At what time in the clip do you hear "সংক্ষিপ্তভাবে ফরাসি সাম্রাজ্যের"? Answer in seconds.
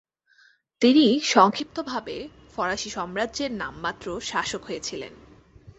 1.33-3.51